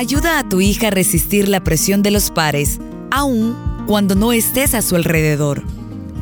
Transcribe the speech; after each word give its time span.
Ayuda 0.00 0.38
a 0.38 0.48
tu 0.48 0.62
hija 0.62 0.86
a 0.86 0.90
resistir 0.90 1.46
la 1.46 1.62
presión 1.62 2.00
de 2.02 2.10
los 2.10 2.30
pares, 2.30 2.78
aun 3.10 3.54
cuando 3.86 4.14
no 4.14 4.32
estés 4.32 4.72
a 4.72 4.80
su 4.80 4.96
alrededor. 4.96 5.62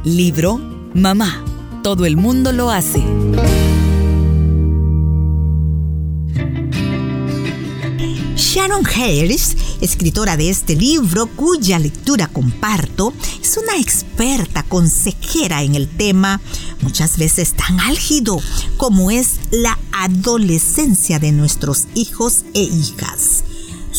Libro 0.03 0.59
Mamá. 0.95 1.45
Todo 1.85 2.05
el 2.05 2.17
mundo 2.17 2.51
lo 2.51 2.73
hace. 2.73 2.99
Sharon 8.35 8.85
Harris, 8.85 9.57
escritora 9.81 10.37
de 10.37 10.51
este 10.51 10.75
libro 10.75 11.29
cuya 11.29 11.79
lectura 11.79 12.27
comparto, 12.27 13.15
es 13.41 13.57
una 13.59 13.77
experta 13.81 14.65
consejera 14.65 15.63
en 15.63 15.77
el 15.77 15.87
tema, 15.87 16.41
muchas 16.81 17.17
veces 17.17 17.55
tan 17.55 17.79
álgido 17.79 18.41
como 18.77 19.13
es 19.13 19.35
la 19.53 19.79
adolescencia 19.93 21.21
de 21.21 21.31
nuestros 21.31 21.87
hijos 21.95 22.45
e 22.55 22.63
hijas. 22.63 23.45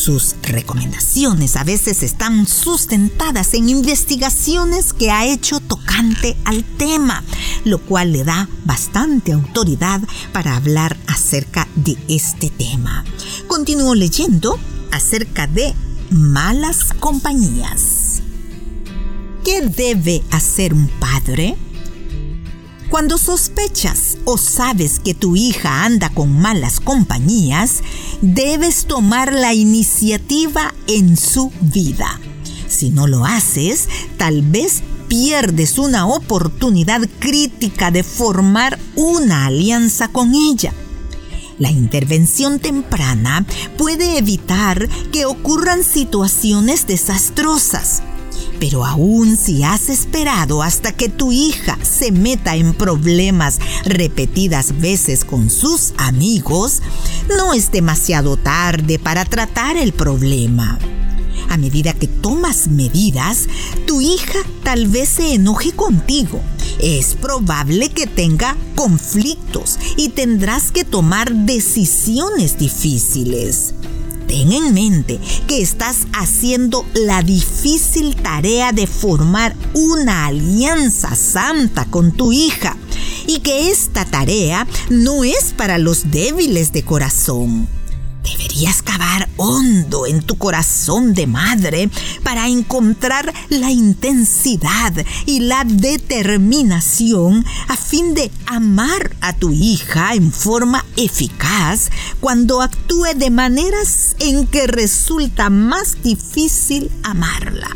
Sus 0.00 0.34
recomendaciones 0.40 1.56
a 1.56 1.62
veces 1.62 2.02
están 2.02 2.46
sustentadas 2.46 3.52
en 3.52 3.68
investigaciones 3.68 4.94
que 4.94 5.10
ha 5.10 5.26
hecho 5.26 5.60
tocante 5.60 6.38
al 6.46 6.64
tema, 6.64 7.22
lo 7.66 7.80
cual 7.80 8.14
le 8.14 8.24
da 8.24 8.48
bastante 8.64 9.34
autoridad 9.34 10.00
para 10.32 10.56
hablar 10.56 10.96
acerca 11.06 11.68
de 11.74 11.98
este 12.08 12.48
tema. 12.48 13.04
Continúo 13.46 13.94
leyendo 13.94 14.58
acerca 14.90 15.46
de 15.46 15.74
malas 16.08 16.94
compañías. 16.98 18.22
¿Qué 19.44 19.60
debe 19.60 20.22
hacer 20.30 20.72
un 20.72 20.88
padre? 20.98 21.58
Cuando 22.90 23.18
sospechas 23.18 24.18
o 24.24 24.36
sabes 24.36 24.98
que 24.98 25.14
tu 25.14 25.36
hija 25.36 25.84
anda 25.84 26.08
con 26.08 26.40
malas 26.40 26.80
compañías, 26.80 27.84
debes 28.20 28.86
tomar 28.86 29.32
la 29.32 29.54
iniciativa 29.54 30.74
en 30.88 31.16
su 31.16 31.52
vida. 31.60 32.18
Si 32.66 32.90
no 32.90 33.06
lo 33.06 33.24
haces, 33.24 33.88
tal 34.16 34.42
vez 34.42 34.82
pierdes 35.06 35.78
una 35.78 36.08
oportunidad 36.08 37.08
crítica 37.20 37.92
de 37.92 38.02
formar 38.02 38.76
una 38.96 39.46
alianza 39.46 40.08
con 40.08 40.34
ella. 40.34 40.74
La 41.60 41.70
intervención 41.70 42.58
temprana 42.58 43.46
puede 43.78 44.18
evitar 44.18 44.88
que 45.12 45.26
ocurran 45.26 45.84
situaciones 45.84 46.88
desastrosas. 46.88 48.02
Pero 48.60 48.84
aún 48.84 49.38
si 49.38 49.64
has 49.64 49.88
esperado 49.88 50.62
hasta 50.62 50.92
que 50.92 51.08
tu 51.08 51.32
hija 51.32 51.78
se 51.82 52.12
meta 52.12 52.56
en 52.56 52.74
problemas 52.74 53.58
repetidas 53.86 54.78
veces 54.78 55.24
con 55.24 55.48
sus 55.48 55.94
amigos, 55.96 56.82
no 57.36 57.54
es 57.54 57.72
demasiado 57.72 58.36
tarde 58.36 58.98
para 58.98 59.24
tratar 59.24 59.78
el 59.78 59.94
problema. 59.94 60.78
A 61.48 61.56
medida 61.56 61.94
que 61.94 62.06
tomas 62.06 62.68
medidas, 62.68 63.48
tu 63.86 64.02
hija 64.02 64.38
tal 64.62 64.86
vez 64.86 65.08
se 65.08 65.34
enoje 65.34 65.72
contigo. 65.72 66.40
Es 66.80 67.14
probable 67.14 67.88
que 67.88 68.06
tenga 68.06 68.56
conflictos 68.76 69.78
y 69.96 70.10
tendrás 70.10 70.70
que 70.70 70.84
tomar 70.84 71.32
decisiones 71.32 72.58
difíciles 72.58 73.74
ten 74.30 74.52
en 74.52 74.72
mente 74.72 75.18
que 75.48 75.60
estás 75.60 76.06
haciendo 76.12 76.86
la 76.94 77.20
difícil 77.20 78.14
tarea 78.14 78.70
de 78.70 78.86
formar 78.86 79.56
una 79.74 80.26
alianza 80.26 81.16
santa 81.16 81.84
con 81.86 82.12
tu 82.12 82.32
hija 82.32 82.76
y 83.26 83.40
que 83.40 83.72
esta 83.72 84.04
tarea 84.04 84.68
no 84.88 85.24
es 85.24 85.52
para 85.56 85.78
los 85.78 86.12
débiles 86.12 86.72
de 86.72 86.84
corazón. 86.84 87.66
Deberías 88.22 88.82
cavar 88.82 89.28
hondo 89.40 90.06
en 90.06 90.22
tu 90.22 90.36
corazón 90.36 91.14
de 91.14 91.26
madre 91.26 91.90
para 92.22 92.46
encontrar 92.46 93.32
la 93.48 93.70
intensidad 93.70 94.92
y 95.24 95.40
la 95.40 95.64
determinación 95.64 97.44
a 97.68 97.76
fin 97.76 98.12
de 98.12 98.30
amar 98.46 99.16
a 99.22 99.32
tu 99.32 99.50
hija 99.50 100.14
en 100.14 100.30
forma 100.30 100.84
eficaz 100.96 101.90
cuando 102.20 102.60
actúe 102.60 103.14
de 103.16 103.30
maneras 103.30 104.14
en 104.18 104.46
que 104.46 104.66
resulta 104.66 105.48
más 105.48 106.02
difícil 106.02 106.90
amarla. 107.02 107.70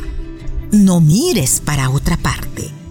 No 0.70 1.00
mires 1.00 1.62
para 1.64 1.88
otra 1.88 2.18
parte 2.18 2.83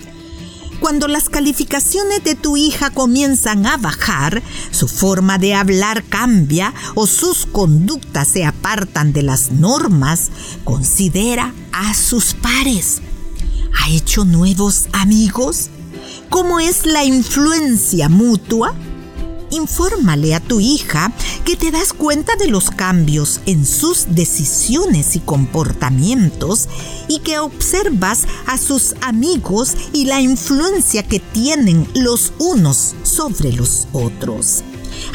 cuando 0.84 1.08
las 1.08 1.30
calificaciones 1.30 2.26
de 2.26 2.36
tu 2.36 2.58
hija 2.58 2.90
comienzan 2.90 3.66
a 3.66 3.78
bajar, 3.78 4.44
su 4.70 4.90
forma 4.90 5.38
de 5.38 5.54
hablar 5.54 6.04
cambia 6.04 6.74
o 6.94 7.08
sus 7.08 7.46
conductas 7.46 8.28
se 8.28 8.44
apartan 8.44 9.14
de 9.14 9.24
las 9.24 9.52
normas, 9.52 10.30
considera 10.66 11.54
a 11.72 11.94
sus 11.94 12.34
pares. 12.34 13.02
¿Ha 13.80 13.92
hecho 13.92 14.26
nuevos 14.26 14.90
amigos? 14.92 15.70
¿Cómo 16.30 16.60
es 16.60 16.86
la 16.86 17.06
influencia 17.06 18.10
mutua? 18.10 18.76
Infórmale 19.56 20.36
a 20.36 20.40
tu 20.40 20.60
hija 20.60 21.12
que 21.46 21.56
te 21.56 21.72
das 21.72 21.94
cuenta 21.94 22.36
de 22.36 22.48
los 22.48 22.72
cambios 22.72 23.42
en 23.46 23.66
sus 23.66 24.08
decisiones 24.10 25.16
y 25.16 25.20
comportamientos 25.20 26.68
y 27.08 27.20
que 27.20 27.40
observas 27.40 28.28
a 28.46 28.58
sus 28.58 28.96
amigos 29.02 29.74
y 29.94 30.06
la 30.06 30.22
influencia 30.22 31.04
que 31.04 31.20
tienen 31.20 31.88
los 31.96 32.34
unos 32.40 32.96
sobre 33.04 33.52
los 33.54 33.88
otros. 33.94 34.64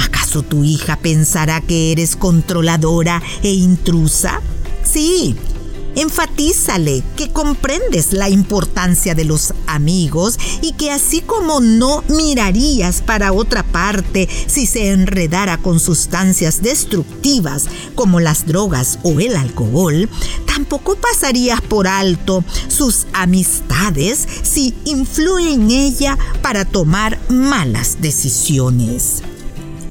¿Acaso 0.04 0.43
tu 0.43 0.65
hija 0.65 0.97
pensará 0.97 1.60
que 1.60 1.93
eres 1.93 2.16
controladora 2.16 3.22
e 3.43 3.53
intrusa? 3.53 4.41
Sí, 4.84 5.37
Enfatízale 5.98 7.03
que 7.16 7.32
comprendes 7.32 8.12
la 8.12 8.28
importancia 8.28 9.16
de 9.16 9.25
los 9.25 9.53
amigos 9.66 10.38
y 10.62 10.75
que 10.75 10.92
así 10.92 11.22
como 11.22 11.59
no 11.59 12.04
mirarías 12.09 13.03
para 13.03 13.32
otra 13.32 13.64
parte 13.64 14.28
si 14.47 14.66
se 14.66 14.92
enredara 14.92 15.58
con 15.58 15.81
sustancias 15.81 16.62
destructivas 16.62 17.64
como 17.97 18.20
las 18.20 18.47
drogas 18.47 19.00
o 19.03 19.19
el 19.19 19.34
alcohol, 19.34 20.08
tampoco 20.47 20.94
pasarías 20.94 21.60
por 21.62 21.88
alto 21.88 22.44
sus 22.69 23.08
amistades 23.12 24.25
si 24.42 24.76
influyen 24.84 25.62
en 25.62 25.70
ella 25.72 26.16
para 26.42 26.64
tomar 26.64 27.19
malas 27.28 27.97
decisiones. 28.00 29.25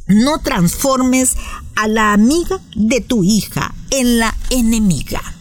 No 0.07 0.39
transformes 0.39 1.35
a 1.75 1.89
la 1.89 2.13
amiga 2.13 2.61
de 2.75 3.01
tu 3.01 3.25
hija 3.25 3.75
en 3.89 4.19
la 4.19 4.33
enemiga. 4.49 5.36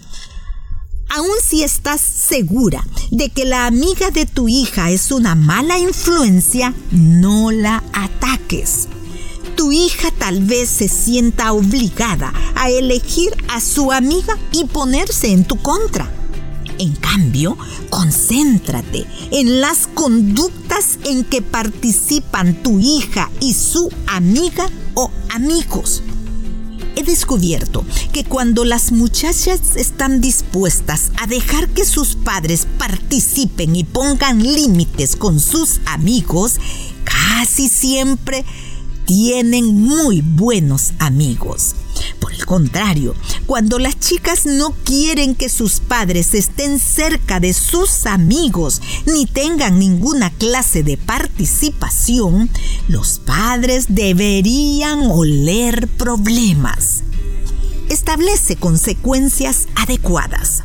Aun 1.17 1.31
si 1.43 1.63
estás 1.63 2.03
segura 2.03 2.87
de 3.11 3.31
que 3.31 3.47
la 3.47 3.65
amiga 3.65 4.11
de 4.11 4.27
tu 4.27 4.49
hija 4.49 4.91
es 4.91 5.11
una 5.11 5.35
mala 5.35 5.79
influencia, 5.79 6.75
no 6.91 7.51
la 7.51 7.83
ataques. 7.95 8.87
Tu 9.57 9.73
hija 9.73 10.11
tal 10.11 10.45
vez 10.45 10.69
se 10.69 10.89
sienta 10.89 11.55
obligada 11.55 12.35
a 12.55 12.69
elegir 12.69 13.35
a 13.49 13.63
su 13.63 13.93
amiga 13.93 14.37
y 14.53 14.67
ponerse 14.67 15.33
en 15.33 15.47
tu 15.47 15.57
contra. 15.57 16.07
En 16.79 16.95
cambio, 16.97 17.57
concéntrate 17.89 19.07
en 19.31 19.63
las 19.63 19.87
conductas 19.87 20.99
en 21.05 21.25
que 21.25 21.41
participan 21.41 22.63
tu 22.63 22.79
hija 22.79 23.31
y 23.41 23.55
su 23.55 23.89
amiga 24.07 24.69
o 24.93 25.11
amigos 25.31 26.03
he 26.97 27.03
descubierto 27.03 27.85
que 28.13 28.25
cuando 28.25 28.65
las 28.65 28.93
muchachas 28.93 29.77
están 29.77 30.21
dispuestas 30.21 31.13
a 31.21 31.27
dejar 31.27 31.69
que 31.69 31.85
sus 31.85 32.17
padres 32.17 32.67
participen 32.79 33.77
y 33.77 33.85
pongan 33.85 34.43
límites 34.43 35.17
con 35.17 35.41
sus 35.41 35.81
amigos, 35.87 36.59
casi 37.05 37.69
siempre 37.69 38.45
tienen 39.07 39.67
muy 39.67 40.23
buenos 40.23 40.93
amigos. 40.99 41.75
Por 42.21 42.33
el 42.33 42.47
contrario, 42.47 43.15
cuando 43.47 43.79
las 43.79 43.99
chicas 43.99 44.47
no 44.47 44.73
quieren 44.85 45.35
que 45.35 45.49
sus 45.49 45.81
padres 45.81 46.35
estén 46.35 46.79
cerca 46.79 47.41
de 47.41 47.53
sus 47.53 48.07
amigos 48.07 48.81
ni 49.07 49.27
tengan 49.27 49.79
ninguna 49.79 50.31
clase 50.31 50.83
de 50.83 50.97
participación, 50.97 52.51
los 52.89 53.19
padres 53.19 53.87
deberían 53.89 55.11
oler 55.11 55.89
problemas. 55.89 57.03
Establece 57.89 58.57
consecuencias 58.57 59.69
adecuadas. 59.77 60.65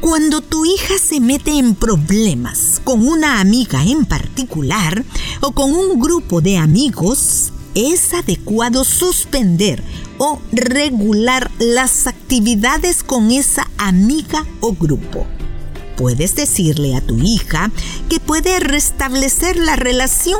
Cuando 0.00 0.40
tu 0.40 0.64
hija 0.64 0.94
se 0.98 1.20
mete 1.20 1.58
en 1.58 1.74
problemas 1.74 2.80
con 2.84 3.06
una 3.06 3.40
amiga 3.40 3.84
en 3.84 4.06
particular 4.06 5.04
o 5.40 5.52
con 5.52 5.72
un 5.72 6.00
grupo 6.00 6.40
de 6.40 6.56
amigos, 6.56 7.52
es 7.74 8.12
adecuado 8.14 8.84
suspender 8.84 9.82
o 10.20 10.38
regular 10.52 11.50
las 11.58 12.06
actividades 12.06 13.02
con 13.02 13.30
esa 13.30 13.66
amiga 13.78 14.44
o 14.60 14.74
grupo. 14.74 15.26
Puedes 15.96 16.34
decirle 16.34 16.94
a 16.94 17.00
tu 17.00 17.18
hija 17.18 17.70
que 18.10 18.20
puede 18.20 18.60
restablecer 18.60 19.56
la 19.56 19.76
relación 19.76 20.38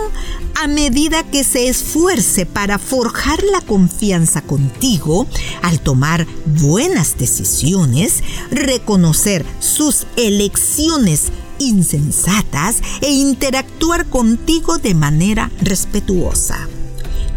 a 0.62 0.67
medida 0.67 1.23
que 1.23 1.44
se 1.44 1.69
esfuerce 1.69 2.44
para 2.44 2.79
forjar 2.79 3.43
la 3.43 3.62
confianza 3.62 4.43
contigo 4.43 5.27
al 5.62 5.81
tomar 5.81 6.27
buenas 6.61 7.17
decisiones, 7.17 8.23
reconocer 8.50 9.47
sus 9.61 10.06
elecciones 10.17 11.32
insensatas 11.59 12.82
e 13.00 13.11
interactuar 13.11 14.06
contigo 14.06 14.77
de 14.77 14.94
manera 14.94 15.50
respetuosa. 15.62 16.69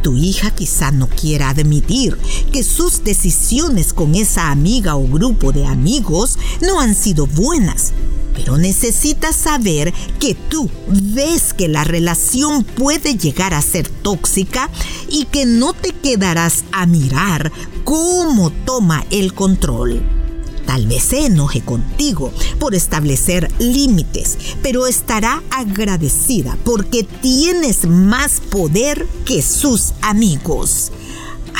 Tu 0.03 0.17
hija 0.17 0.51
quizá 0.51 0.91
no 0.91 1.07
quiera 1.07 1.49
admitir 1.49 2.17
que 2.51 2.61
sus 2.61 3.05
decisiones 3.05 3.93
con 3.93 4.15
esa 4.15 4.51
amiga 4.51 4.97
o 4.97 5.07
grupo 5.07 5.53
de 5.53 5.65
amigos 5.65 6.37
no 6.61 6.81
han 6.81 6.93
sido 6.93 7.25
buenas, 7.25 7.93
pero 8.33 8.57
necesita 8.57 9.31
saber 9.31 9.93
que 10.19 10.35
tú 10.35 10.69
ves 10.87 11.53
que 11.53 11.69
la 11.69 11.85
relación 11.85 12.65
puede 12.65 13.15
llegar 13.15 13.53
a 13.53 13.61
ser 13.61 13.87
tóxica 13.87 14.69
y 15.09 15.23
que 15.25 15.45
no 15.45 15.71
te 15.73 15.93
quedarás 15.93 16.65
a 16.73 16.85
mirar 16.85 17.49
cómo 17.85 18.51
toma 18.65 19.05
el 19.09 19.33
control. 19.33 20.22
Tal 20.65 20.87
vez 20.87 21.03
se 21.03 21.25
enoje 21.25 21.61
contigo 21.61 22.31
por 22.59 22.75
establecer 22.75 23.51
límites, 23.59 24.37
pero 24.61 24.87
estará 24.87 25.43
agradecida 25.51 26.57
porque 26.63 27.03
tienes 27.03 27.85
más 27.85 28.39
poder 28.39 29.07
que 29.25 29.41
sus 29.41 29.93
amigos. 30.01 30.91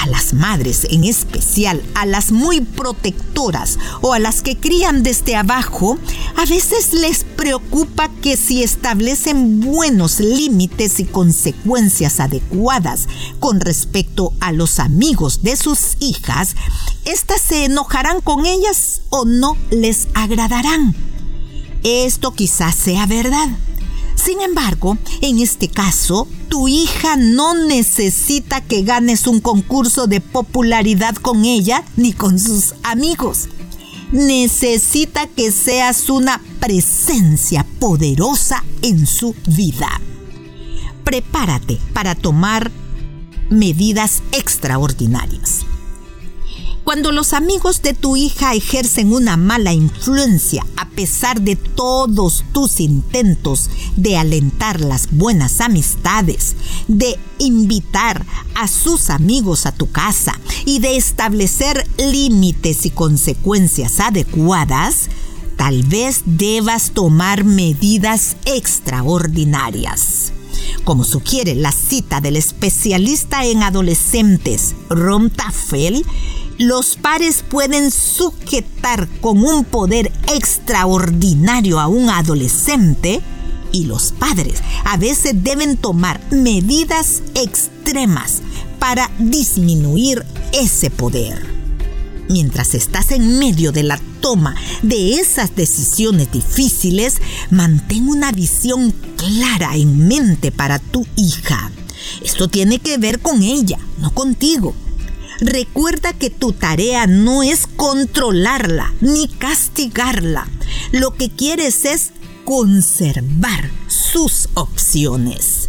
A 0.02 0.08
las 0.08 0.34
madres, 0.34 0.88
en 0.90 1.04
especial 1.04 1.84
a 1.94 2.06
las 2.06 2.32
muy 2.32 2.62
protectoras 2.62 3.78
o 4.02 4.14
a 4.14 4.20
las 4.20 4.42
que 4.42 4.58
crían 4.58 5.04
desde 5.04 5.36
abajo, 5.36 6.00
a 6.36 6.46
veces 6.46 6.94
les 6.94 7.24
preocupa 7.24 8.10
que 8.22 8.38
si 8.38 8.64
establecen 8.64 9.60
buenos 9.60 10.20
límites 10.20 11.00
y 11.00 11.06
consecuencias 11.06 12.20
adecuadas 12.20 13.08
con 13.40 13.60
respecto 13.60 14.34
a 14.40 14.52
los 14.52 14.80
amigos 14.80 15.44
de 15.44 15.56
sus 15.56 15.98
hijas, 16.00 16.56
éstas 17.06 17.42
se 17.42 17.66
enojarán 17.66 18.22
con 18.22 18.46
ellas 18.46 19.02
o 19.10 19.26
no 19.26 19.58
les 19.72 20.08
agradarán. 20.14 20.96
Esto 21.84 22.34
quizás 22.34 22.76
sea 22.76 23.06
verdad 23.06 23.50
sin 24.24 24.40
embargo, 24.40 24.98
en 25.20 25.40
este 25.40 25.68
caso, 25.68 26.30
tu 26.48 26.70
hija 26.70 27.18
no 27.18 27.56
necesita 27.56 28.62
que 28.62 28.84
ganes 28.84 29.28
un 29.28 29.42
concurso 29.42 30.08
de 30.08 30.22
popularidad 30.22 31.16
con 31.16 31.44
ella 31.44 31.84
ni 31.98 32.14
con 32.14 32.40
sus 32.40 32.74
amigos. 32.84 33.50
Necesita 34.14 35.26
que 35.26 35.52
seas 35.52 36.08
una 36.08 36.40
presencia 36.60 37.66
poderosa 37.80 38.64
en 38.84 39.08
su 39.08 39.36
vida. 39.48 39.90
Prepárate 41.04 41.80
para 41.94 42.14
tomar 42.14 42.72
medidas 43.50 44.22
extraordinarias. 44.32 45.63
Cuando 46.94 47.12
los 47.12 47.34
amigos 47.34 47.82
de 47.82 47.96
tu 47.96 48.16
hija 48.16 48.54
ejercen 48.54 49.14
una 49.14 49.36
mala 49.36 49.74
influencia 49.74 50.64
a 50.78 50.88
pesar 50.90 51.42
de 51.42 51.56
todos 51.56 52.46
tus 52.54 52.80
intentos 52.80 53.72
de 53.96 54.16
alentar 54.16 54.80
las 54.80 55.10
buenas 55.10 55.60
amistades, 55.60 56.56
de 56.88 57.18
invitar 57.40 58.24
a 58.54 58.68
sus 58.68 59.10
amigos 59.10 59.66
a 59.66 59.72
tu 59.72 59.90
casa 59.90 60.40
y 60.66 60.82
de 60.82 60.96
establecer 60.96 61.84
límites 61.98 62.86
y 62.86 62.92
consecuencias 62.92 64.00
adecuadas, 64.00 65.10
tal 65.58 65.82
vez 65.82 66.22
debas 66.28 66.92
tomar 66.92 67.44
medidas 67.44 68.38
extraordinarias. 68.46 70.32
Como 70.84 71.04
sugiere 71.06 71.56
la 71.56 71.72
cita 71.72 72.22
del 72.22 72.36
especialista 72.36 73.46
en 73.46 73.64
adolescentes, 73.64 74.76
Ron 74.90 75.32
Tafel, 75.32 76.06
los 76.58 76.96
pares 76.96 77.44
pueden 77.48 77.92
sujetar 77.92 79.08
con 79.22 79.44
un 79.44 79.66
poder 79.66 80.12
extraordinario 80.34 81.80
a 81.80 81.88
un 81.88 82.10
adolescente 82.10 83.22
y 83.72 83.86
los 83.86 84.12
padres 84.12 84.62
a 84.86 84.98
veces 84.98 85.44
deben 85.44 85.78
tomar 85.78 86.22
medidas 86.32 87.24
extremas 87.34 88.42
para 88.80 89.10
disminuir 89.18 90.24
ese 90.54 90.90
poder. 90.90 91.46
Mientras 92.30 92.74
estás 92.74 93.12
en 93.12 93.40
medio 93.40 93.72
de 93.72 93.84
la 93.84 94.00
toma 94.22 94.56
de 94.82 95.16
esas 95.16 95.56
decisiones 95.56 96.32
difíciles, 96.32 97.18
mantén 97.50 98.08
una 98.08 98.32
visión 98.32 98.94
clara 99.18 99.76
en 99.76 100.08
mente 100.08 100.52
para 100.52 100.80
tu 100.80 101.06
hija. 101.18 101.72
Esto 102.24 102.48
tiene 102.48 102.80
que 102.80 102.98
ver 102.98 103.20
con 103.20 103.42
ella, 103.42 103.80
no 104.00 104.12
contigo. 104.12 104.74
Recuerda 105.44 106.14
que 106.14 106.30
tu 106.30 106.54
tarea 106.54 107.06
no 107.06 107.44
es 107.44 107.68
controlarla 107.68 108.94
ni 109.02 109.28
castigarla. 109.28 110.48
Lo 110.94 111.16
que 111.16 111.30
quieres 111.30 111.84
es 111.84 112.12
conservar 112.46 113.70
sus 113.90 114.48
opciones. 114.54 115.68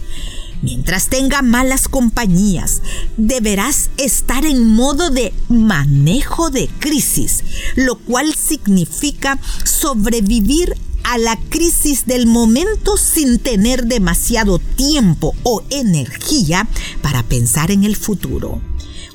Mientras 0.62 1.08
tenga 1.08 1.42
malas 1.42 1.88
compañías, 1.88 2.82
deberás 3.16 3.90
estar 3.96 4.44
en 4.44 4.64
modo 4.64 5.10
de 5.10 5.34
manejo 5.48 6.50
de 6.50 6.68
crisis, 6.78 7.42
lo 7.74 7.96
cual 7.96 8.32
significa 8.32 9.40
sobrevivir 9.64 10.76
a 11.02 11.18
la 11.18 11.36
crisis 11.48 12.06
del 12.06 12.26
momento 12.28 12.96
sin 12.96 13.40
tener 13.40 13.86
demasiado 13.86 14.60
tiempo 14.60 15.34
o 15.42 15.64
energía 15.70 16.68
para 17.02 17.24
pensar 17.24 17.72
en 17.72 17.82
el 17.82 17.96
futuro. 17.96 18.60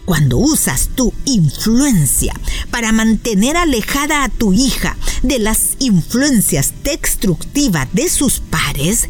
Cuando 0.10 0.40
usas 0.40 0.90
tu 0.96 1.14
influencia 1.26 2.34
para 2.72 2.92
mantener 2.92 3.56
alejada 3.56 4.24
a 4.24 4.30
tu 4.30 4.54
hija 4.54 4.98
de 5.22 5.38
las 5.38 5.76
influencias 5.78 6.74
destructivas 6.84 7.88
de 7.94 8.10
sus 8.10 8.40
pares, 8.40 9.08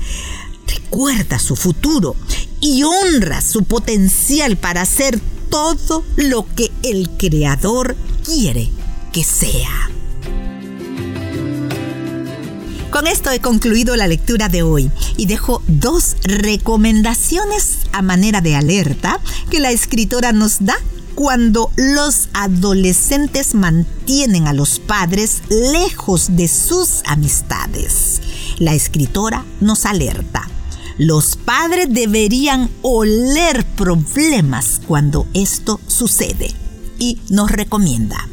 recuerda 0.68 1.40
su 1.40 1.56
futuro 1.56 2.18
y 2.60 2.84
honra 2.84 3.40
su 3.40 3.64
potencial 3.64 4.58
para 4.58 4.82
hacer 4.82 5.22
todo 5.50 6.04
lo 6.18 6.46
que 6.54 6.70
el 6.84 7.10
Creador 7.12 7.96
quiere 8.26 8.70
que 9.14 9.24
sea. 9.24 9.90
Con 12.92 13.06
esto 13.08 13.30
he 13.32 13.40
concluido 13.40 13.96
la 13.96 14.08
lectura 14.08 14.50
de 14.50 14.64
hoy 14.64 14.92
y 15.16 15.28
dejo 15.28 15.62
dos 15.68 16.18
recomendaciones 16.24 17.78
a 17.94 18.02
manera 18.02 18.42
de 18.42 18.56
alerta 18.56 19.22
que 19.50 19.60
la 19.60 19.72
escritora 19.72 20.34
nos 20.34 20.66
da 20.66 20.76
cuando 21.20 21.70
los 21.76 22.30
adolescentes 22.32 23.54
mantienen 23.54 24.48
a 24.48 24.54
los 24.54 24.80
padres 24.80 25.42
lejos 25.50 26.38
de 26.38 26.48
sus 26.48 27.02
amistades. 27.06 28.22
La 28.58 28.74
escritora 28.74 29.44
nos 29.60 29.86
alerta. 29.86 30.50
Los 30.98 31.36
padres 31.36 31.88
deberían 31.90 32.70
oler 32.84 33.66
problemas 33.76 34.80
cuando 34.88 35.28
esto 35.34 35.82
sucede 35.88 36.56
y 37.00 37.18
nos 37.30 37.52
recomienda. 37.52 38.30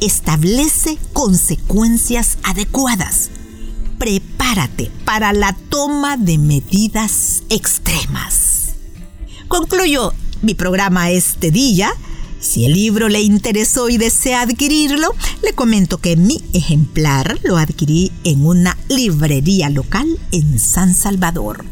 Establece 0.00 0.98
consecuencias 1.12 2.38
adecuadas 2.42 3.30
prepárate 3.98 4.90
para 5.04 5.32
la 5.32 5.56
toma 5.70 6.16
de 6.16 6.36
medidas 6.38 7.44
extremas. 7.48 8.74
Concluyo 9.48 10.12
mi 10.42 10.54
programa 10.54 11.10
este 11.10 11.50
día. 11.50 11.94
Si 12.40 12.64
el 12.64 12.74
libro 12.74 13.08
le 13.08 13.22
interesó 13.22 13.88
y 13.88 13.98
desea 13.98 14.42
adquirirlo, 14.42 15.14
le 15.42 15.54
comento 15.54 15.98
que 15.98 16.16
mi 16.16 16.42
ejemplar 16.52 17.38
lo 17.42 17.56
adquirí 17.56 18.12
en 18.24 18.44
una 18.44 18.76
librería 18.88 19.70
local 19.70 20.06
en 20.32 20.58
San 20.58 20.94
Salvador. 20.94 21.64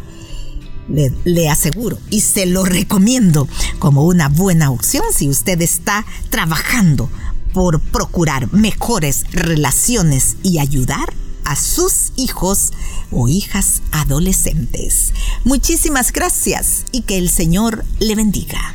Le, 0.89 1.13
le, 1.25 1.49
aseguro 1.49 1.99
y 2.11 2.21
se 2.21 2.45
lo 2.45 2.65
recomiendo 2.65 3.49
como 3.79 4.05
una 4.05 4.29
buena 4.29 4.71
opción 4.71 5.05
si 5.15 5.31
usted 5.31 5.63
está 5.63 6.05
trabajando 6.29 7.09
por 7.55 7.81
procurar 7.81 8.53
mejores 8.53 9.25
relaciones 9.33 10.37
y 10.43 10.59
ayudar 10.59 11.15
a 11.45 11.57
sus 11.57 12.13
hijos 12.17 12.73
o 13.11 13.29
hijas 13.29 13.83
adolescentes. 13.93 15.13
Muchísimas 15.45 16.13
gracias 16.13 16.85
y 16.93 17.03
que 17.03 17.17
el 17.17 17.31
Señor 17.31 17.85
le 18.01 18.15
bendiga. 18.15 18.75